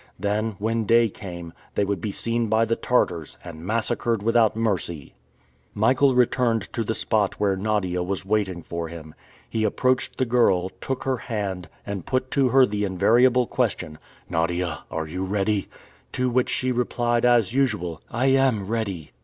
[0.19, 5.13] Then, when day came, they would be seen by the Tartars, and massacred without mercy!
[5.75, 9.13] Michael returned to the spot where Nadia was waiting for him.
[9.47, 14.85] He approached the girl, took her hand, and put to her the invariable question: "Nadia,
[14.89, 15.69] are you ready?"
[16.13, 19.11] to which she replied as usual, "I am ready!"